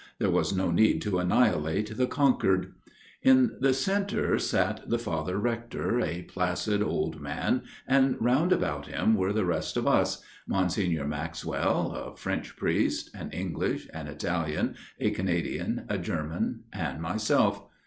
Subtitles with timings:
[0.17, 2.73] There was no need to annihilate the conquered.
[3.21, 9.13] In the centre sat the Father Rector, a placid old man, and round about him
[9.13, 15.11] were the rest of us Monsignor Maxwell, a French priest, an English, an Italian, a
[15.11, 17.63] Canadian, a German and myself.